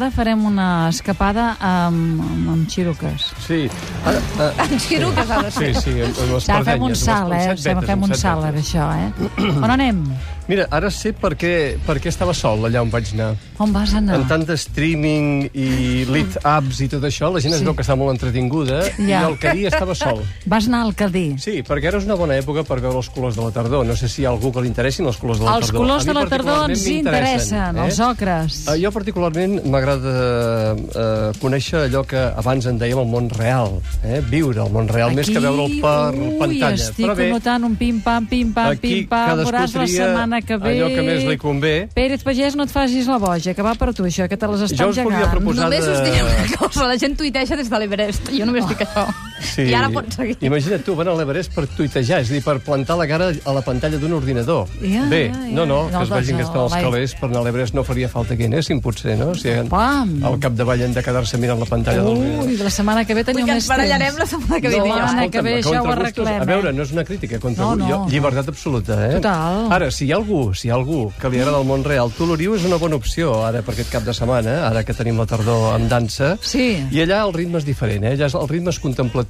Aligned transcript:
ara 0.00 0.10
farem 0.14 0.42
una 0.48 0.66
escapada 0.88 1.50
amb, 1.60 2.22
amb, 2.24 2.48
amb 2.54 2.66
xiruques. 2.72 3.28
Sí. 3.46 3.60
Ara, 4.04 4.18
uh, 4.40 4.50
En 4.70 4.80
xiruques 4.80 5.30
ha 5.30 5.42
de 5.44 5.50
sí, 5.52 5.58
ser. 5.58 5.74
sí, 5.84 5.94
amb, 6.00 6.18
amb 6.24 6.34
les 6.38 6.48
Ja 6.48 6.60
fem 6.64 6.82
un 6.88 6.96
salt, 6.96 7.30
amb 7.30 7.38
eh? 7.38 7.46
vetes, 7.52 7.64
Fem 7.68 7.94
amb 7.98 8.08
un 8.08 8.14
salt, 8.16 8.44
ara, 8.50 8.58
això, 8.64 8.90
eh? 8.96 9.30
On 9.64 9.70
anem? 9.76 10.04
Mira, 10.50 10.64
ara 10.74 10.88
sé 10.90 11.12
per 11.14 11.36
què, 11.38 11.76
per 11.86 12.00
què 12.02 12.08
estava 12.10 12.32
sol 12.34 12.64
allà 12.66 12.80
on 12.82 12.88
vaig 12.90 13.12
anar. 13.14 13.36
On 13.62 13.70
vas 13.70 13.92
anar? 13.94 14.16
En 14.18 14.24
tant 14.26 14.42
de 14.48 14.56
streaming 14.58 15.44
i 15.54 15.66
lit 16.10 16.40
apps 16.42 16.80
i 16.82 16.88
tot 16.90 17.04
això, 17.06 17.28
la 17.30 17.38
gent 17.44 17.54
es 17.54 17.60
Sí. 17.60 17.66
veu 17.68 17.76
que 17.78 17.84
està 17.84 17.94
molt 17.94 18.10
entretinguda 18.16 18.80
Ja. 18.98 19.20
i 19.20 19.28
el 19.28 19.36
Cadí 19.38 19.66
estava 19.68 19.94
sol. 19.94 20.24
Vas 20.46 20.66
anar 20.66 20.80
al 20.88 20.94
Cadí. 20.98 21.36
Sí, 21.38 21.62
perquè 21.62 21.88
ara 21.92 21.98
és 21.98 22.04
una 22.08 22.16
bona 22.18 22.34
època 22.40 22.64
per 22.66 22.80
veure 22.80 22.96
els 22.98 23.08
colors 23.10 23.36
de 23.36 23.42
la 23.44 23.52
tardor. 23.52 23.86
No 23.86 23.94
sé 23.94 24.08
si 24.08 24.22
hi 24.22 24.24
ha 24.26 24.30
algú 24.30 24.50
que 24.52 24.60
li 24.62 24.66
interessin 24.72 25.06
els 25.06 25.18
colors 25.18 25.38
de 25.38 25.44
la 25.44 25.54
Els 25.58 25.66
tardor. 25.66 25.82
colors 25.86 26.02
A 26.02 26.06
de 26.08 26.14
la 26.14 26.26
tardor 26.26 26.70
ens 26.70 26.86
interessen, 26.86 27.76
els 27.78 28.00
ocres. 28.00 28.66
Eh, 28.68 28.78
jo 28.82 28.90
particularment 28.90 29.60
m'agrada 29.66 29.89
eh, 29.98 31.32
conèixer 31.40 31.86
allò 31.88 32.02
que 32.06 32.20
abans 32.36 32.66
en 32.66 32.78
dèiem 32.78 32.98
el 33.02 33.08
món 33.10 33.28
real, 33.30 33.78
eh? 34.04 34.20
viure 34.30 34.62
el 34.64 34.70
món 34.72 34.88
real, 34.88 35.14
més 35.16 35.28
que 35.30 35.40
veure'l 35.42 35.80
per 35.82 36.14
ui, 36.14 36.36
pantalla. 36.38 36.74
estic 36.74 37.06
Però 37.06 37.16
bé, 37.18 37.30
notant 37.32 37.64
un 37.66 37.74
pim-pam, 37.80 38.26
pim-pam, 38.30 38.70
aquí 38.76 38.94
pim-pam. 39.02 39.40
Veuràs 39.44 39.74
la 39.74 39.86
setmana 39.86 40.42
que 40.42 40.56
ve. 40.56 40.76
allò 40.76 40.88
que 40.94 41.02
més 41.02 41.24
li 41.24 41.36
convé. 41.38 41.74
Pérez 41.94 42.22
Pagès, 42.26 42.56
no 42.56 42.64
et 42.64 42.70
facis 42.70 43.06
la 43.10 43.18
boja, 43.18 43.54
que 43.54 43.62
va 43.62 43.74
per 43.74 43.92
tu, 43.94 44.04
això, 44.04 44.28
que 44.28 44.36
te 44.36 44.46
les 44.46 44.60
Jo 44.60 44.64
estan 44.70 44.88
us 44.90 44.96
volia 45.02 45.18
gegant. 45.18 45.30
proposar 45.38 45.64
Només 45.64 45.86
us 45.86 45.98
de- 45.98 46.04
diré 46.10 46.22
una 46.22 46.56
cosa, 46.58 46.86
la 46.86 46.98
gent 46.98 47.16
tuiteja 47.16 47.56
des 47.56 47.70
de 47.70 47.78
l'Everest. 47.78 48.30
Jo 48.36 48.46
només 48.46 48.66
dic 48.68 48.78
això. 48.86 49.06
Sí. 49.40 49.62
I 49.70 49.74
ara 49.74 49.88
pots 49.90 50.16
seguir. 50.16 50.36
Imagina't 50.40 50.84
tu, 50.84 50.94
van 50.94 51.08
a 51.08 51.14
l'Everest 51.14 51.52
per 51.54 51.66
tuitejar, 51.66 52.20
és 52.20 52.30
a 52.30 52.32
dir, 52.34 52.42
per 52.44 52.58
plantar 52.60 52.96
la 52.98 53.06
cara 53.08 53.30
a 53.44 53.52
la 53.52 53.62
pantalla 53.62 53.96
d'un 53.98 54.12
ordinador. 54.12 54.66
Ja, 54.82 55.06
Bé, 55.08 55.28
ja, 55.28 55.34
ja. 55.34 55.54
no, 55.54 55.66
no, 55.66 55.88
No, 55.90 55.98
que 55.98 56.02
es 56.04 56.08
doncs 56.08 56.10
vegin 56.20 56.36
que 56.36 56.42
no, 56.42 56.48
estan 56.48 56.62
els 56.62 56.72
vai. 56.72 56.82
calés 56.84 57.14
per 57.14 57.28
anar 57.30 57.40
a 57.40 57.44
l'Everest 57.44 57.74
no 57.74 57.84
faria 57.84 58.08
falta 58.08 58.36
que 58.36 58.42
hi 58.42 58.46
anessin, 58.46 58.80
potser, 58.80 59.16
no? 59.18 59.34
Si 59.34 59.48
Pam. 59.68 60.22
al 60.24 60.38
capdavall 60.38 60.80
hem 60.82 60.92
de 60.94 61.02
quedar-se 61.02 61.38
mirant 61.38 61.58
la 61.60 61.66
pantalla 61.66 62.02
del 62.02 62.16
Ui, 62.46 62.56
la 62.58 62.70
setmana 62.70 63.04
que 63.04 63.14
ve 63.14 63.24
teniu 63.24 63.40
Vull 63.40 63.46
que 63.48 63.54
més 63.54 63.64
ens 63.64 63.68
barallarem 63.68 64.14
temps. 64.14 64.18
la 64.18 64.26
setmana 64.26 64.60
que 64.60 64.68
ve. 64.68 64.76
No, 64.76 64.84
diria. 64.84 65.06
setmana 65.08 65.30
que 65.30 65.42
ve 65.42 65.54
això 65.60 65.80
ho 65.82 65.90
arreglem, 65.92 66.40
A 66.40 66.44
veure, 66.44 66.72
no 66.72 66.82
és 66.82 66.92
una 66.92 67.04
crítica 67.04 67.38
contra 67.38 67.64
No, 67.64 67.76
no, 67.76 68.08
llibertat 68.08 68.48
absoluta, 68.48 68.98
eh? 69.08 69.14
Total. 69.16 69.72
Ara, 69.72 69.90
si 69.90 70.06
hi 70.06 70.12
ha 70.12 70.16
algú, 70.16 70.54
si 70.54 70.68
hi 70.68 70.70
ha 70.70 70.74
algú 70.74 71.12
que 71.20 71.28
li 71.30 71.38
agrada 71.40 71.58
el 71.60 71.66
món 71.66 71.84
real, 71.84 72.10
Toloriu 72.16 72.54
és 72.56 72.64
una 72.64 72.76
bona 72.76 72.96
opció 72.96 73.44
ara 73.46 73.62
per 73.62 73.74
aquest 73.74 73.90
cap 73.90 74.02
de 74.04 74.12
setmana, 74.14 74.66
ara 74.68 74.84
que 74.84 74.92
tenim 74.94 75.16
la 75.18 75.26
tardor 75.26 75.74
amb 75.74 75.88
dansa. 75.88 76.36
Sí. 76.42 76.84
I 76.90 77.00
allà 77.04 77.24
el 77.26 77.32
ritme 77.32 77.58
és 77.58 77.64
diferent, 77.64 78.04
eh? 78.04 78.14
Allà 78.16 78.26
és- 78.26 78.34
el 78.34 78.48
ritme 78.48 78.70
és 78.70 78.78
contemplatiu. 78.78 79.29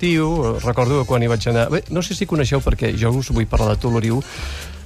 Recordo 0.65 1.01
que 1.01 1.09
quan 1.09 1.23
hi 1.23 1.31
vaig 1.31 1.47
anar... 1.51 1.69
Bé, 1.73 1.83
no 1.93 2.03
sé 2.03 2.17
si 2.17 2.29
coneixeu 2.29 2.63
perquè 2.65 2.95
jo 2.97 3.13
us 3.21 3.31
vull 3.35 3.49
parlar 3.51 3.75
de 3.75 3.83
Toloriu, 3.83 4.23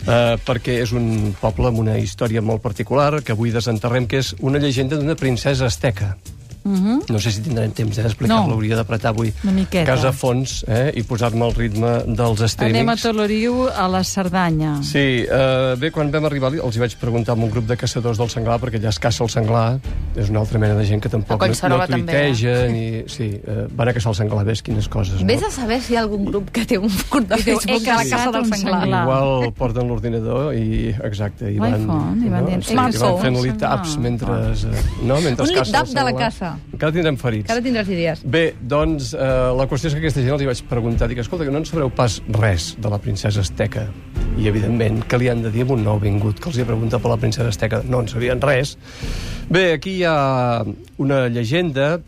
eh, 0.07 0.35
perquè 0.45 0.81
és 0.83 0.93
un 0.97 1.35
poble 1.41 1.71
amb 1.71 1.83
una 1.85 1.99
història 2.03 2.43
molt 2.43 2.63
particular 2.65 3.23
que 3.23 3.37
avui 3.37 3.55
desenterrem, 3.55 4.09
que 4.11 4.23
és 4.25 4.35
una 4.41 4.63
llegenda 4.63 4.99
d'una 4.99 5.19
princesa 5.19 5.71
asteca. 5.71 6.17
No 6.65 7.19
sé 7.21 7.31
si 7.31 7.43
tindrem 7.45 7.73
temps 7.77 7.99
eh, 7.99 8.03
d'explicar-lo, 8.03 8.49
No. 8.49 8.55
hauria 8.57 8.77
d'apretar 8.79 9.11
avui 9.13 9.33
casa 9.85 10.09
a 10.09 10.13
fons 10.13 10.65
eh, 10.67 10.93
i 10.97 11.03
posar-me 11.05 11.45
al 11.45 11.53
ritme 11.55 11.91
dels 12.07 12.41
streamings. 12.51 12.79
Anem 12.81 12.89
a 12.89 12.97
Toloriu, 12.97 13.69
a 13.69 13.87
la 13.89 14.03
Cerdanya. 14.05 14.79
Sí, 14.83 15.25
eh, 15.29 15.75
bé, 15.79 15.91
quan 15.93 16.11
vam 16.11 16.25
arribar 16.25 16.53
els 16.55 16.77
hi 16.77 16.81
vaig 16.81 16.97
preguntar 17.01 17.35
a 17.37 17.39
un 17.39 17.51
grup 17.51 17.67
de 17.69 17.77
caçadors 17.77 18.17
del 18.19 18.31
senglar, 18.33 18.59
perquè 18.63 18.81
allà 18.81 18.89
es 18.89 18.99
caça 18.99 19.25
el 19.25 19.31
senglar, 19.31 19.79
és 20.17 20.31
una 20.31 20.41
altra 20.41 20.59
mena 20.59 20.75
de 20.75 20.87
gent 20.89 21.03
que 21.05 21.09
tampoc 21.13 21.41
no, 21.45 21.49
no 21.49 21.87
també, 21.87 22.13
eh? 22.13 22.33
tuiteja, 22.33 22.57
ni... 22.73 22.85
Sí, 23.13 23.29
eh, 23.45 23.67
van 23.77 23.89
a 23.89 23.93
caçar 23.93 24.13
el 24.15 24.17
senglar, 24.23 24.45
ves 24.49 24.63
quines 24.63 24.89
coses, 24.89 25.21
no? 25.21 25.27
Vés 25.29 25.43
a 25.45 25.51
saber 25.53 25.81
si 25.83 25.93
hi 25.93 25.97
ha 25.97 26.03
algun 26.07 26.25
grup 26.25 26.51
que 26.51 26.65
té 26.65 26.79
un 26.79 26.89
grup 26.89 27.29
de 27.29 27.37
Facebook 27.45 27.83
de 27.85 27.93
la 27.93 28.05
Casa 28.09 28.31
del 28.33 28.47
Senglar. 28.49 28.87
Igual 28.89 29.53
porten 29.53 29.89
l'ordinador 29.89 30.55
i, 30.55 30.95
exacte, 31.05 31.51
i 31.53 31.59
van, 31.59 31.77
L'iPhone, 31.77 32.25
i 32.25 32.33
van 32.33 32.47
dient, 32.47 32.63
sí, 32.65 32.71
"He 32.71 32.75
i 32.75 32.77
van 32.79 32.93
fent 33.21 33.37
un 33.37 33.43
lit-ups 33.45 33.93
senglar". 33.95 34.01
mentre, 34.01 34.41
eh, 34.55 34.83
no, 35.03 35.21
mentre 35.21 35.45
Un 35.45 35.55
caça 35.55 35.81
el 35.81 35.95
de 35.95 36.01
la 36.01 36.07
senglar. 36.07 36.54
Caça. 36.55 36.75
Encara 36.75 36.93
tindrem 36.93 37.19
ferits. 37.21 37.47
Que 37.49 37.53
ara 37.53 37.63
tindràs 37.65 37.91
idees. 37.91 38.23
Bé, 38.25 38.45
doncs, 38.61 39.13
eh, 39.15 39.19
la 39.59 39.67
qüestió 39.69 39.89
és 39.89 39.95
que 39.95 40.03
aquesta 40.03 40.23
gent 40.23 40.35
els 40.35 40.43
hi 40.43 40.47
vaig 40.47 40.63
preguntar, 40.71 41.09
dic, 41.09 41.19
escolta, 41.19 41.45
que 41.45 41.51
no 41.51 41.59
en 41.59 41.67
sabreu 41.69 41.91
pas 41.91 42.21
res 42.29 42.75
de 42.79 42.91
la 42.91 42.99
princesa 42.99 43.41
Asteca. 43.41 43.89
I, 44.39 44.49
evidentment, 44.49 45.05
que 45.07 45.19
li 45.19 45.29
han 45.29 45.43
de 45.43 45.51
dir 45.51 45.63
a 45.63 45.73
un 45.75 45.85
nou 45.85 46.01
vingut 46.01 46.41
que 46.41 46.49
els 46.51 46.59
hi 46.59 46.63
ha 46.63 46.67
preguntat 46.67 47.03
per 47.03 47.11
la 47.11 47.19
princesa 47.19 47.49
Asteca? 47.49 47.83
No 47.87 48.01
en 48.01 48.09
sabien 48.09 48.41
res. 48.41 48.77
Bé, 49.49 49.73
aquí 49.75 49.99
hi 49.99 50.05
ha 50.05 50.65
una 50.99 51.29
llegenda 51.29 52.01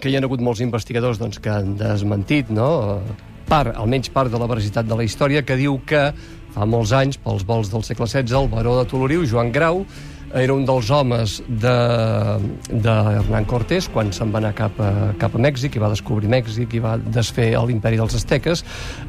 que 0.00 0.10
hi 0.10 0.16
ha 0.16 0.22
hagut 0.22 0.40
molts 0.40 0.60
investigadors 0.60 1.18
doncs, 1.18 1.40
que 1.42 1.50
han 1.50 1.76
desmentit, 1.76 2.50
no?, 2.50 3.00
part, 3.50 3.74
almenys 3.74 4.12
part 4.14 4.30
de 4.30 4.38
la 4.38 4.46
veracitat 4.46 4.86
de 4.86 4.94
la 4.94 5.02
història, 5.02 5.42
que 5.42 5.56
diu 5.58 5.80
que 5.86 6.12
fa 6.54 6.66
molts 6.66 6.92
anys, 6.94 7.18
pels 7.18 7.42
vols 7.46 7.70
del 7.72 7.82
segle 7.86 8.06
XVI, 8.06 8.44
el 8.44 8.48
baró 8.52 8.76
de 8.78 8.86
Toloriu, 8.90 9.24
Joan 9.26 9.50
Grau, 9.54 9.84
era 10.34 10.54
un 10.54 10.64
dels 10.66 10.90
homes 10.90 11.40
de, 11.48 11.76
de 12.70 12.92
Hernán 13.16 13.46
Cortés 13.50 13.88
quan 13.90 14.12
se'n 14.14 14.30
va 14.30 14.38
anar 14.38 14.52
cap 14.54 14.76
a, 14.82 14.90
cap 15.18 15.34
a 15.34 15.40
Mèxic 15.42 15.74
i 15.74 15.82
va 15.82 15.90
descobrir 15.90 16.30
Mèxic 16.30 16.76
i 16.76 16.82
va 16.82 16.96
desfer 17.00 17.50
l'imperi 17.66 17.98
dels 17.98 18.14
asteques. 18.14 18.62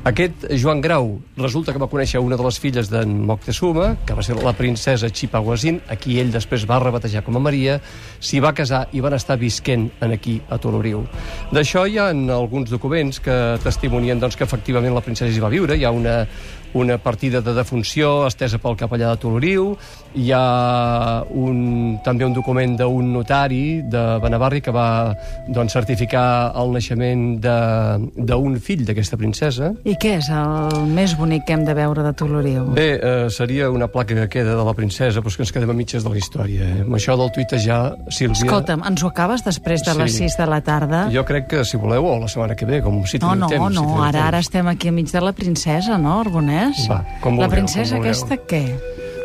Aquest 0.08 0.48
Joan 0.58 0.82
Grau 0.82 1.14
resulta 1.38 1.74
que 1.74 1.82
va 1.82 1.90
conèixer 1.92 2.22
una 2.24 2.40
de 2.40 2.46
les 2.48 2.58
filles 2.62 2.90
d'en 2.90 3.14
Moctezuma, 3.28 3.96
que 4.06 4.18
va 4.18 4.26
ser 4.26 4.38
la 4.42 4.56
princesa 4.58 5.10
Chipaguazín, 5.10 5.82
a 5.88 5.98
qui 6.00 6.18
ell 6.22 6.34
després 6.34 6.66
va 6.70 6.80
rebatejar 6.82 7.24
com 7.28 7.38
a 7.38 7.44
Maria, 7.44 7.78
s'hi 8.20 8.42
va 8.42 8.56
casar 8.58 8.88
i 8.92 9.04
van 9.04 9.14
estar 9.18 9.38
visquent 9.38 9.90
en 10.02 10.16
aquí, 10.18 10.40
a 10.50 10.58
Toloriu. 10.62 11.06
D'això 11.54 11.86
hi 11.86 12.00
ha 12.02 12.10
alguns 12.10 12.74
documents 12.74 13.22
que 13.22 13.38
testimonien 13.64 14.20
doncs, 14.20 14.40
que 14.40 14.48
efectivament 14.48 14.96
la 14.98 15.06
princesa 15.06 15.36
hi 15.36 15.44
va 15.44 15.54
viure. 15.54 15.78
Hi 15.78 15.86
ha 15.86 15.94
una, 15.94 16.26
una 16.74 16.98
partida 16.98 17.42
de 17.42 17.54
defunció 17.54 18.28
estesa 18.28 18.58
pel 18.62 18.78
capellà 18.80 19.10
de 19.12 19.18
Toloriu, 19.20 19.74
hi 20.16 20.30
ha 20.36 21.24
un, 21.30 22.00
també 22.04 22.26
un 22.26 22.34
document 22.36 22.76
d'un 22.80 23.12
notari 23.14 23.82
de 23.88 24.02
Benavarri 24.24 24.62
que 24.64 24.72
va 24.76 25.16
doncs, 25.48 25.74
certificar 25.74 26.52
el 26.60 26.72
naixement 26.76 27.40
de- 27.44 28.10
d'un 28.16 28.58
fill 28.60 28.86
d'aquesta 28.86 29.18
princesa. 29.18 29.72
I 29.84 29.96
què 29.96 30.18
és 30.20 30.30
el 30.30 30.86
més 30.92 31.16
bonic 31.18 31.46
que 31.48 31.54
hem 31.54 31.66
de 31.66 31.74
veure 31.74 32.04
de 32.04 32.14
Toloriu? 32.14 32.66
Bé, 32.76 33.00
eh, 33.02 33.30
seria 33.30 33.70
una 33.72 33.88
placa 33.88 34.16
que 34.16 34.28
queda 34.30 34.56
de 34.56 34.64
la 34.64 34.74
princesa, 34.74 35.20
però 35.22 35.28
és 35.32 35.38
que 35.38 35.44
ens 35.44 35.52
quedem 35.52 35.70
a 35.70 35.74
mitges 35.74 36.04
de 36.04 36.10
la 36.10 36.18
història. 36.18 36.62
Eh? 36.64 36.82
Amb 36.82 36.96
això 36.96 37.18
del 37.18 37.32
tuitejar, 37.32 37.96
Sílvia... 38.10 38.46
Escolta'm, 38.46 38.84
ens 38.88 39.04
ho 39.04 39.08
acabes 39.08 39.44
després 39.44 39.84
de 39.86 39.94
les 39.96 40.12
Sí. 40.12 40.18
6 40.28 40.38
de 40.38 40.46
la 40.48 40.62
tarda? 40.62 41.10
Jo 41.14 41.24
crec 41.26 41.48
que, 41.48 41.66
si 41.66 41.78
voleu, 41.78 42.06
o 42.06 42.20
la 42.20 42.28
setmana 42.28 42.56
que 42.56 42.66
ve, 42.66 42.82
com 42.82 43.04
si 43.06 43.18
No, 43.20 43.30
teniu 43.32 43.40
no, 43.40 43.48
temps. 43.48 43.76
si 43.78 43.82
no, 43.82 44.04
ara, 44.04 44.28
ara 44.28 44.38
temps. 44.38 44.48
estem 44.48 44.68
aquí 44.68 44.88
enmig 44.90 45.10
de 45.12 45.22
la 45.22 45.32
princesa, 45.34 45.98
no, 45.98 46.20
Arbonès? 46.62 46.88
Va, 46.90 47.04
com 47.22 47.38
La 47.40 47.48
vulgueu, 47.48 47.56
princesa 47.58 47.96
com 47.98 48.06
aquesta 48.06 48.38
què? 48.48 48.64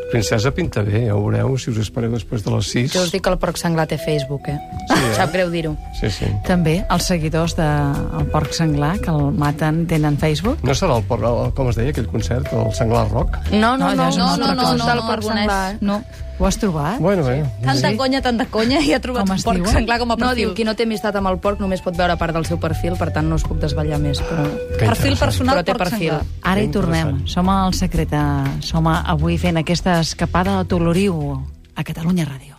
Princesa 0.06 0.52
pinta 0.54 0.84
bé, 0.86 1.00
ja 1.08 1.16
ho 1.16 1.22
veureu, 1.24 1.56
si 1.58 1.72
us 1.72 1.80
espereu 1.82 2.12
després 2.12 2.44
de 2.44 2.50
les 2.54 2.68
6. 2.70 2.92
Jo 2.94 3.00
us 3.02 3.10
dic 3.10 3.24
que 3.26 3.30
el 3.32 3.38
porc 3.42 3.58
senglar 3.58 3.88
té 3.90 3.96
Facebook, 3.98 4.46
eh? 4.48 4.54
Sí, 4.86 5.00
eh? 5.02 5.14
Sap 5.16 5.32
greu 5.34 5.50
dir-ho. 5.50 5.72
Sí, 5.98 6.10
sí. 6.14 6.28
També 6.46 6.76
els 6.94 7.08
seguidors 7.10 7.56
del 7.58 7.96
de, 8.20 8.24
porc 8.30 8.54
senglar 8.54 8.92
que 9.02 9.10
el 9.10 9.32
maten 9.34 9.82
tenen 9.90 10.14
Facebook? 10.16 10.62
No 10.62 10.76
serà 10.78 11.00
el, 11.00 11.02
por- 11.10 11.24
el, 11.26 11.50
com 11.58 11.72
es 11.72 11.80
deia 11.80 11.90
aquell 11.90 12.06
concert, 12.06 12.46
el 12.54 12.70
Senglar 12.78 13.08
Rock? 13.10 13.34
No, 13.50 13.74
no, 13.76 13.90
no, 13.96 14.06
no, 14.14 14.36
no, 14.36 14.36
no, 14.36 14.54
no, 14.54 14.72
no, 14.78 14.92
el 14.94 15.02
porc 15.10 15.26
senglar. 15.26 15.74
eh? 15.74 15.78
No. 15.80 15.98
Ho 16.38 16.44
has 16.44 16.58
trobat? 16.60 16.98
Bueno, 17.00 17.24
bé. 17.24 17.44
Tanta 17.64 17.96
conya, 17.96 18.20
tanta 18.20 18.44
conya, 18.52 18.80
i 18.84 18.92
ha 18.92 19.00
trobat 19.00 19.24
Com 19.24 19.36
un 19.36 19.42
porc 19.42 19.56
diuen? 19.56 19.72
senglar 19.72 19.98
com 19.98 20.10
a 20.12 20.16
No, 20.16 20.26
perfil. 20.26 20.36
diu, 20.36 20.54
qui 20.54 20.64
no 20.68 20.74
té 20.76 20.82
amistat 20.84 21.16
amb 21.16 21.28
el 21.28 21.38
porc 21.40 21.58
només 21.60 21.80
pot 21.80 21.96
veure 21.96 22.16
part 22.20 22.34
del 22.36 22.44
seu 22.44 22.58
perfil, 22.60 22.92
per 23.00 23.10
tant 23.10 23.26
no 23.28 23.36
us 23.40 23.44
puc 23.44 23.56
desvetllar 23.58 23.98
més, 23.98 24.20
però... 24.20 24.44
Que 24.78 24.84
Perfil 24.84 25.16
personal, 25.16 25.56
Però 25.56 25.64
té 25.64 25.72
porc 25.72 25.88
perfil. 25.88 26.10
senglar. 26.10 26.26
Ara 26.42 26.60
hi 26.62 26.68
tornem. 26.68 27.26
Som 27.26 27.48
al 27.48 27.72
secret. 27.72 28.12
eh, 28.12 28.60
Som 28.60 28.86
avui 28.86 29.38
fent 29.38 29.56
aquesta 29.56 30.00
escapada 30.00 30.58
a 30.60 30.64
Toloriu, 30.64 31.42
a 31.74 31.82
Catalunya 31.84 32.26
Ràdio. 32.26 32.56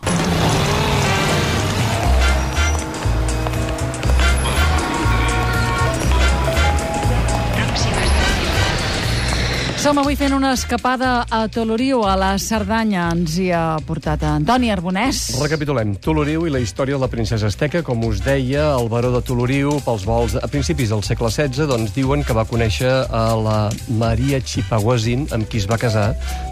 Som 9.78 9.94
avui 10.02 10.16
fent 10.18 10.32
una 10.34 10.48
escapada 10.56 11.20
a 11.30 11.44
Toloriu, 11.46 12.00
a 12.02 12.16
la 12.18 12.32
Cerdanya. 12.42 13.04
Ens 13.14 13.36
hi 13.38 13.52
ha 13.54 13.78
portat 13.86 14.24
Antoni 14.26 14.72
Arbonès. 14.74 15.20
Recapitulem. 15.38 15.92
Toloriu 16.02 16.48
i 16.48 16.50
la 16.50 16.58
història 16.58 16.96
de 16.96 17.04
la 17.04 17.08
princesa 17.12 17.46
Asteca. 17.46 17.84
Com 17.86 18.02
us 18.08 18.18
deia, 18.24 18.72
el 18.74 18.90
baró 18.90 19.12
de 19.14 19.20
Toloriu, 19.22 19.76
pels 19.86 20.02
vols 20.08 20.34
a 20.34 20.50
principis 20.50 20.90
del 20.90 21.04
segle 21.06 21.30
XVI, 21.30 21.68
doncs 21.70 21.94
diuen 21.94 22.26
que 22.26 22.34
va 22.34 22.42
conèixer 22.50 22.90
a 23.06 23.22
la 23.38 23.60
Maria 24.02 24.42
Chipaguazin, 24.42 25.28
amb 25.38 25.46
qui 25.46 25.62
es 25.62 25.70
va 25.70 25.78
casar, 25.78 26.08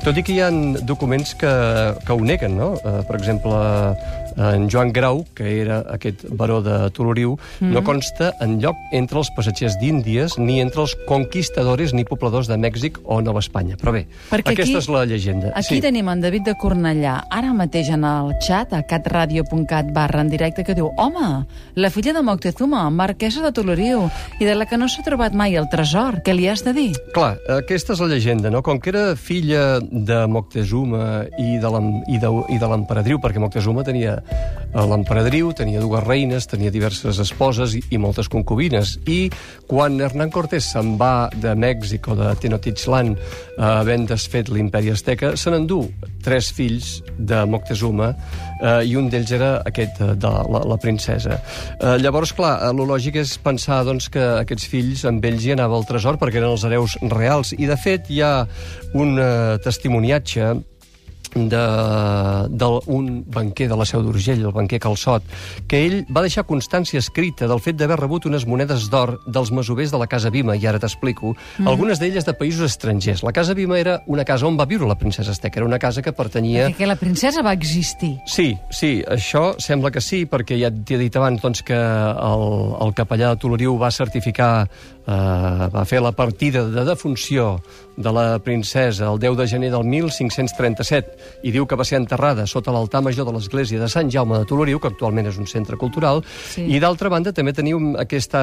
tot 0.07 0.15
i 0.15 0.23
que 0.23 0.37
hi 0.37 0.39
ha 0.47 0.53
documents 0.87 1.35
que, 1.35 1.51
que 2.07 2.15
ho 2.15 2.23
neguen, 2.23 2.55
no? 2.63 2.77
Eh, 2.79 3.03
per 3.11 3.19
exemple, 3.19 3.59
en 4.37 4.69
Joan 4.71 4.93
Grau, 4.93 5.25
que 5.35 5.61
era 5.63 5.81
aquest 5.91 6.27
baró 6.31 6.61
de 6.63 6.91
Toloriu, 6.95 7.37
mm. 7.61 7.73
no 7.73 7.83
consta 7.85 8.33
en 8.45 8.59
lloc 8.61 8.77
entre 8.93 9.19
els 9.23 9.31
passatgers 9.37 9.79
d'Índies, 9.81 10.37
ni 10.39 10.61
entre 10.61 10.85
els 10.85 10.95
conquistadores 11.09 11.95
ni 11.97 12.05
pobladors 12.07 12.51
de 12.51 12.59
Mèxic 12.61 13.01
o 13.05 13.16
Nova 13.23 13.41
Espanya. 13.41 13.77
Però 13.77 13.93
bé, 13.93 14.07
Perquè 14.31 14.53
aquesta 14.53 14.63
aquí- 14.63 14.79
és 14.79 14.89
la 14.89 15.05
llegenda. 15.07 15.53
Aquí 15.55 15.77
sí. 15.77 15.81
tenim 15.81 16.09
en 16.09 16.21
David 16.21 16.43
de 16.43 16.55
Cornellà, 16.55 17.27
ara 17.31 17.53
mateix 17.55 17.89
en 17.91 18.05
el 18.05 18.35
xat, 18.41 18.73
a 18.73 18.83
catradio.cat 18.83 19.93
barra 19.93 20.21
en 20.21 20.29
directe, 20.31 20.65
que 20.65 20.75
diu 20.75 20.91
Home, 20.97 21.47
la 21.75 21.91
filla 21.91 22.13
de 22.13 22.23
Moctezuma, 22.23 22.89
marquesa 22.91 23.43
de 23.43 23.53
Toloriu, 23.53 24.09
i 24.41 24.45
de 24.45 24.55
la 24.55 24.67
que 24.67 24.77
no 24.79 24.89
s'ha 24.89 25.03
trobat 25.07 25.33
mai 25.35 25.57
el 25.57 25.69
tresor, 25.71 26.23
què 26.25 26.35
li 26.35 26.49
has 26.49 26.65
de 26.65 26.73
dir? 26.73 26.93
Clar, 27.15 27.37
aquesta 27.59 27.95
és 27.95 28.01
la 28.01 28.09
llegenda, 28.11 28.51
no? 28.51 28.63
Com 28.63 28.81
que 28.81 28.91
era 28.91 29.05
filla 29.17 29.79
de 29.81 30.27
Moctezuma 30.27 31.27
i 31.39 31.59
de 31.63 31.69
l'em- 31.71 32.03
i 32.09 32.19
de, 32.19 32.31
i 32.55 32.59
de 32.59 32.67
l'emperadriu, 32.71 33.19
perquè 33.23 33.39
Moctezuma 33.43 33.85
tenia 33.87 34.17
eh, 34.23 34.87
l'emperadriu, 34.87 35.53
tenia 35.57 35.81
dues 35.81 36.03
reines, 36.05 36.47
tenia 36.51 36.71
diverses 36.75 37.19
esposes 37.23 37.75
i, 37.79 37.83
i 37.91 37.99
moltes 37.99 38.29
concubines. 38.29 38.97
I 39.07 39.31
quan 39.69 40.01
Hernán 40.01 40.31
Cortés 40.35 40.65
se'n 40.73 40.97
va 40.99 41.29
de 41.35 41.55
Mèxic 41.55 42.09
o 42.09 42.17
de 42.19 42.33
Tenochtitlan, 42.43 43.06
eh, 43.15 43.63
havent 43.63 44.09
desfet 44.11 44.51
l'imperi 44.51 44.91
azteca, 44.91 45.35
se 45.37 45.53
n'endú 45.53 45.85
tres 46.25 46.51
fills 46.57 46.97
de 47.19 47.45
Moctezuma 47.47 48.11
eh, 48.13 48.83
i 48.89 48.97
un 48.99 49.11
d'ells 49.13 49.33
era 49.37 49.51
aquest 49.69 50.01
eh, 50.03 50.13
de 50.19 50.33
la, 50.53 50.63
la 50.73 50.79
princesa. 50.83 51.39
Eh, 51.79 51.97
llavors, 52.03 52.35
clar, 52.37 52.57
eh, 52.67 52.73
lo 52.77 52.89
lògic 52.89 53.21
és 53.23 53.37
pensar 53.43 53.83
doncs, 53.87 54.11
que 54.13 54.25
aquests 54.43 54.71
fills, 54.73 55.05
amb 55.09 55.25
ells 55.25 55.47
hi 55.47 55.55
anava 55.57 55.79
el 55.79 55.87
tresor 55.89 56.19
perquè 56.21 56.41
eren 56.43 56.55
els 56.55 56.67
hereus 56.67 56.97
reals. 57.15 57.55
I, 57.57 57.69
de 57.71 57.79
fet, 57.81 58.11
hi 58.11 58.23
ha 58.25 58.33
un 58.99 59.19
eh, 59.21 59.59
testimoniatge 59.65 60.55
d'un 61.37 63.09
banquer 63.27 63.69
de 63.69 63.77
la 63.77 63.87
Seu 63.89 64.03
d'Urgell, 64.03 64.45
el 64.45 64.55
banquer 64.57 64.81
Calçot, 64.83 65.25
que 65.69 65.83
ell 65.87 65.99
va 66.11 66.25
deixar 66.25 66.47
constància 66.49 67.01
escrita 67.03 67.49
del 67.51 67.61
fet 67.63 67.79
d'haver 67.79 68.01
rebut 68.01 68.27
unes 68.27 68.47
monedes 68.49 68.89
d'or 68.91 69.17
dels 69.27 69.53
masovers 69.53 69.93
de 69.93 70.01
la 70.01 70.09
Casa 70.11 70.33
Vima, 70.33 70.57
i 70.57 70.67
ara 70.67 70.81
t'explico, 70.83 71.35
mm. 71.59 71.69
algunes 71.69 72.01
d'elles 72.01 72.27
de 72.27 72.35
països 72.37 72.73
estrangers. 72.73 73.23
La 73.27 73.35
Casa 73.37 73.55
Vima 73.55 73.79
era 73.79 74.01
una 74.07 74.25
casa 74.25 74.47
on 74.49 74.57
va 74.59 74.67
viure 74.67 74.89
la 74.89 74.99
princesa 74.99 75.33
Esteca, 75.33 75.61
era 75.61 75.69
una 75.69 75.79
casa 75.79 76.03
que 76.03 76.13
pertanyia... 76.17 76.71
Perquè 76.71 76.89
la 76.89 76.97
princesa 76.97 77.45
va 77.45 77.55
existir. 77.57 78.17
Sí, 78.27 78.55
sí, 78.71 78.99
això 79.07 79.55
sembla 79.63 79.93
que 79.95 80.01
sí, 80.01 80.25
perquè 80.31 80.59
ja 80.61 80.71
t'he 80.71 80.99
dit 81.01 81.17
abans 81.17 81.43
doncs, 81.43 81.63
que 81.67 81.77
el, 81.77 82.47
el 82.83 82.95
capellà 82.97 83.35
de 83.35 83.43
Toloriu 83.43 83.77
va 83.81 83.91
certificar, 83.95 84.67
eh, 85.07 85.69
va 85.73 85.85
fer 85.87 86.01
la 86.03 86.13
partida 86.13 86.65
de 86.69 86.85
defunció 86.85 87.61
de 87.97 88.13
la 88.13 88.39
princesa 88.39 89.07
el 89.09 89.19
10 89.19 89.37
de 89.39 89.47
gener 89.49 89.71
del 89.73 89.85
1537 89.85 91.41
i 91.49 91.53
diu 91.55 91.67
que 91.67 91.79
va 91.79 91.87
ser 91.87 92.01
enterrada 92.01 92.47
sota 92.47 92.75
l'altar 92.75 93.01
major 93.03 93.27
de 93.27 93.33
l'església 93.33 93.81
de 93.81 93.89
Sant 93.89 94.11
Jaume 94.13 94.39
de 94.39 94.49
Toloriu, 94.49 94.81
que 94.81 94.91
actualment 94.91 95.31
és 95.31 95.39
un 95.41 95.49
centre 95.49 95.79
cultural, 95.81 96.23
sí. 96.27 96.67
i 96.67 96.81
d'altra 96.83 97.09
banda 97.13 97.33
també 97.33 97.55
teniu 97.57 97.95
aquesta, 98.03 98.43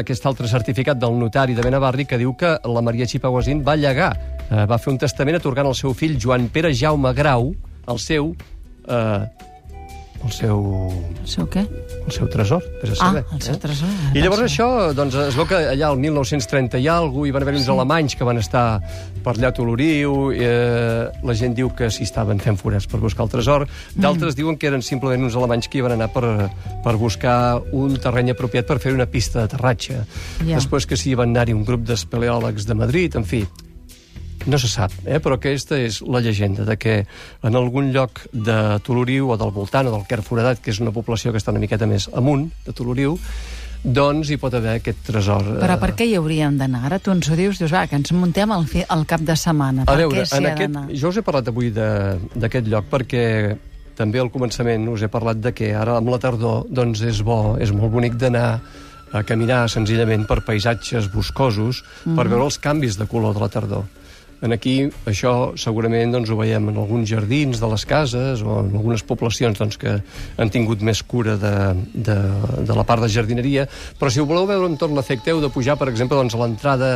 aquest 0.00 0.26
altre 0.26 0.48
certificat 0.48 1.00
del 1.00 1.18
notari 1.18 1.54
de 1.54 1.64
Benavarri 1.66 2.06
que 2.08 2.20
diu 2.20 2.34
que 2.38 2.56
la 2.64 2.84
Maria 2.84 3.08
Xipaguasín 3.10 3.64
va 3.66 3.76
llegar, 3.76 4.14
eh, 4.48 4.64
va 4.70 4.78
fer 4.78 4.94
un 4.94 5.00
testament 5.02 5.40
atorgant 5.40 5.68
al 5.68 5.76
seu 5.78 5.94
fill 5.94 6.18
Joan 6.20 6.48
Pere 6.48 6.72
Jaume 6.74 7.12
Grau, 7.12 7.52
el 7.88 8.00
seu 8.00 8.32
eh, 8.88 9.52
el 10.24 10.32
seu... 10.32 10.60
El 11.22 11.28
seu 11.28 11.46
què? 11.52 11.62
El 12.04 12.12
seu 12.12 12.28
tresor, 12.28 12.62
a 12.62 12.86
Ah, 12.90 12.94
saber. 12.96 13.24
el 13.32 13.40
seu 13.42 13.54
eh? 13.54 13.58
tresor. 13.60 13.88
I 14.14 14.20
llavors 14.24 14.42
això, 14.44 14.66
doncs, 14.96 15.14
es 15.14 15.36
veu 15.36 15.46
que 15.48 15.56
allà 15.72 15.88
al 15.90 15.98
1930 16.00 16.78
hi 16.80 16.88
ha 16.88 16.96
algú, 17.00 17.26
hi 17.26 17.32
van 17.32 17.42
haver 17.44 17.54
uns 17.58 17.68
alemanys 17.72 18.16
que 18.16 18.24
van 18.28 18.38
estar 18.40 18.80
per 19.24 19.34
allà 19.34 19.48
a 19.48 19.54
Toloriu, 19.56 20.30
eh, 20.36 21.08
la 21.24 21.34
gent 21.36 21.54
diu 21.56 21.70
que 21.76 21.88
s'hi 21.90 22.04
estaven 22.04 22.40
fent 22.40 22.56
forats 22.60 22.86
per 22.86 23.00
buscar 23.00 23.24
el 23.24 23.30
tresor, 23.32 23.66
d'altres 23.96 24.34
Mm. 24.34 24.36
diuen 24.36 24.56
que 24.58 24.66
eren 24.68 24.82
simplement 24.82 25.24
uns 25.24 25.36
alemanys 25.36 25.68
que 25.68 25.78
hi 25.78 25.84
van 25.84 25.92
anar 25.96 26.10
per, 26.12 26.50
per 26.84 26.96
buscar 26.96 27.60
un 27.72 27.96
terreny 27.96 28.30
apropiat 28.32 28.66
per 28.66 28.78
fer 28.78 28.92
una 28.92 29.06
pista 29.06 29.40
d'aterratge. 29.40 30.04
Ja. 30.44 30.56
Després 30.56 30.86
que 30.86 30.96
s'hi 30.96 31.14
van 31.14 31.30
anar-hi 31.30 31.52
un 31.56 31.64
grup 31.64 31.84
d'espeleòlegs 31.88 32.66
de 32.66 32.74
Madrid, 32.74 33.16
en 33.16 33.24
fi, 33.24 33.44
no 34.46 34.58
se 34.58 34.68
sap, 34.68 34.92
eh? 35.06 35.18
però 35.20 35.34
aquesta 35.38 35.78
és 35.78 36.00
la 36.02 36.20
llegenda 36.20 36.64
de 36.64 36.76
que 36.76 37.06
en 37.42 37.56
algun 37.56 37.92
lloc 37.92 38.20
de 38.32 38.78
Toloriu 38.84 39.30
o 39.30 39.36
del 39.36 39.50
voltant 39.50 39.86
o 39.88 39.92
del 39.96 40.06
Quer 40.08 40.22
Foradat, 40.22 40.60
que 40.60 40.70
és 40.70 40.80
una 40.80 40.92
població 40.92 41.32
que 41.32 41.38
està 41.38 41.50
una 41.50 41.60
miqueta 41.62 41.86
més 41.86 42.08
amunt 42.12 42.50
de 42.66 42.72
Toloriu, 42.72 43.18
doncs 43.84 44.30
hi 44.32 44.38
pot 44.40 44.54
haver 44.56 44.78
aquest 44.78 45.02
tresor. 45.04 45.42
eh, 45.44 45.60
Però 45.60 45.78
per 45.80 45.90
què 45.94 46.06
hi 46.08 46.14
hauríem 46.16 46.56
d'anar? 46.56 46.86
Ara 46.88 46.98
tu 46.98 47.10
ens 47.12 47.28
ho 47.28 47.36
dius, 47.36 47.58
dius, 47.58 47.72
va, 47.72 47.86
que 47.86 47.96
ens 47.96 48.12
muntem 48.16 48.50
al, 48.52 48.64
fi, 48.66 48.82
al 48.88 49.04
cap 49.06 49.20
de 49.20 49.36
setmana. 49.36 49.82
A 49.82 49.84
per 49.90 49.96
veure, 49.98 50.22
què 50.22 50.24
s'hi 50.26 50.38
en 50.38 50.46
aquest, 50.46 50.78
jo 51.00 51.08
us 51.12 51.16
he 51.18 51.22
parlat 51.22 51.48
avui 51.48 51.70
de- 51.70 52.18
d'aquest 52.34 52.66
lloc 52.66 52.86
perquè 52.90 53.56
també 53.94 54.18
al 54.18 54.30
començament 54.32 54.88
us 54.90 55.02
he 55.02 55.08
parlat 55.08 55.36
de 55.36 55.52
que 55.52 55.74
ara 55.74 55.98
amb 55.98 56.08
la 56.08 56.18
tardor 56.18 56.64
doncs 56.68 57.02
és 57.02 57.20
bo, 57.22 57.56
és 57.60 57.70
molt 57.72 57.92
bonic 57.92 58.14
d'anar 58.16 58.60
a 59.12 59.22
caminar 59.22 59.68
senzillament 59.70 60.26
per 60.26 60.40
paisatges 60.44 61.12
boscosos 61.12 61.84
Mhm. 62.04 62.16
per 62.16 62.26
veure 62.28 62.44
els 62.44 62.58
canvis 62.58 62.96
de 62.98 63.06
color 63.06 63.34
de 63.34 63.40
la 63.40 63.48
tardor. 63.48 63.84
En 64.44 64.52
aquí, 64.52 64.74
això 65.08 65.54
segurament 65.60 66.12
doncs, 66.12 66.30
ho 66.30 66.36
veiem 66.36 66.68
en 66.72 66.80
alguns 66.80 67.08
jardins 67.08 67.60
de 67.62 67.68
les 67.70 67.84
cases 67.88 68.42
o 68.44 68.58
en 68.62 68.72
algunes 68.74 69.04
poblacions 69.06 69.58
doncs, 69.60 69.78
que 69.80 69.94
han 70.36 70.52
tingut 70.52 70.82
més 70.84 71.02
cura 71.06 71.36
de, 71.40 71.54
de, 71.94 72.16
de 72.66 72.76
la 72.76 72.84
part 72.88 73.04
de 73.04 73.08
jardineria, 73.12 73.68
però 74.00 74.10
si 74.12 74.20
ho 74.20 74.26
voleu 74.28 74.48
veure 74.50 74.68
amb 74.68 74.80
tot 74.80 74.92
l'efecte 74.92 75.32
heu 75.32 75.40
de 75.40 75.52
pujar, 75.54 75.78
per 75.80 75.88
exemple, 75.92 76.18
doncs, 76.18 76.36
a 76.36 76.42
l'entrada 76.42 76.90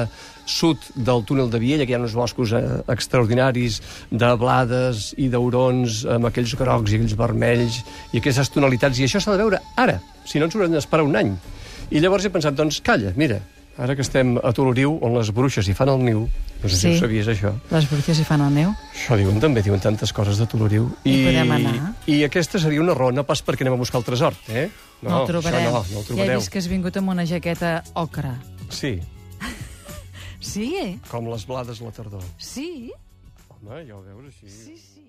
sud 0.48 0.88
del 0.96 1.24
túnel 1.28 1.50
de 1.52 1.60
Viella, 1.60 1.86
que 1.86 1.92
hi 1.92 1.98
ha 1.98 2.02
uns 2.02 2.16
boscos 2.16 2.54
eh, 2.56 2.62
extraordinaris 2.88 3.82
de 4.10 4.32
blades 4.40 5.12
i 5.20 5.28
d'aurons 5.32 6.02
amb 6.16 6.30
aquells 6.30 6.56
grocs 6.58 6.92
i 6.92 6.98
aquells 6.98 7.16
vermells 7.18 7.82
i 8.12 8.22
aquestes 8.22 8.50
tonalitats, 8.54 8.98
i 8.98 9.06
això 9.06 9.20
s'ha 9.22 9.36
de 9.36 9.44
veure 9.44 9.62
ara, 9.76 10.00
si 10.24 10.40
no 10.40 10.48
ens 10.48 10.56
haurem 10.56 10.74
d'esperar 10.74 11.06
un 11.06 11.20
any. 11.20 11.36
I 11.88 12.02
llavors 12.04 12.26
he 12.26 12.32
pensat, 12.32 12.56
doncs, 12.56 12.82
calla, 12.84 13.12
mira, 13.16 13.40
ara 13.78 13.94
que 13.94 14.02
estem 14.02 14.36
a 14.42 14.50
Toloriu, 14.52 14.98
on 15.00 15.14
les 15.14 15.30
bruixes 15.32 15.68
hi 15.68 15.74
fan 15.74 15.88
el 15.92 16.00
niu, 16.04 16.24
no 16.62 16.68
sé 16.68 16.74
si 16.76 16.80
Sí. 16.88 16.96
ho 16.96 17.00
sabies, 17.00 17.28
això. 17.30 17.52
Les 17.70 17.86
bruixes 17.90 18.18
hi 18.18 18.24
fan 18.24 18.40
el 18.42 18.52
neu? 18.54 18.72
Això 18.94 19.16
diuen 19.16 19.38
també, 19.40 19.62
diuen 19.62 19.80
tantes 19.80 20.12
coses 20.12 20.36
de 20.38 20.46
Toloriu. 20.46 20.88
Hi 21.04 21.24
podem 21.24 21.52
anar. 21.52 21.94
I 22.06 22.24
aquesta 22.24 22.58
seria 22.58 22.80
una 22.82 22.94
raó, 22.94 23.12
no 23.12 23.24
pas 23.24 23.44
perquè 23.44 23.62
anem 23.62 23.74
a 23.74 23.76
buscar 23.76 23.98
el 24.00 24.04
tresor, 24.04 24.34
eh? 24.48 24.68
No, 25.02 25.20
el 25.22 25.26
trobarem. 25.28 25.60
Això 25.60 25.70
no, 25.70 25.72
no 25.72 25.78
el 25.78 25.92
ja 25.94 26.00
he 26.00 26.04
trobareu. 26.10 26.38
vist 26.40 26.50
que 26.52 26.58
has 26.58 26.68
vingut 26.68 26.96
amb 26.96 27.08
una 27.14 27.24
jaqueta 27.24 27.84
ocre. 27.94 28.34
Sí, 28.70 28.98
Sí, 30.40 31.00
com 31.10 31.26
les 31.28 31.44
blades 31.46 31.80
la 31.80 31.90
tardor. 31.90 32.22
sí, 32.38 32.92
Home, 33.48 33.84
ja 33.86 33.96
ho 33.96 34.02
veus 34.02 34.24
així. 34.26 34.48
sí, 34.48 34.76
sí. 34.76 35.07